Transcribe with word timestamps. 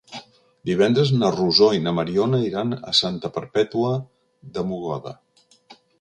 Divendres 0.69 1.11
na 1.17 1.29
Rosó 1.35 1.67
i 1.79 1.83
na 1.83 1.93
Mariona 1.99 2.39
iran 2.47 2.73
a 2.93 2.95
Santa 3.01 3.33
Perpètua 3.37 3.95
de 4.57 4.65
Mogoda. 4.71 5.15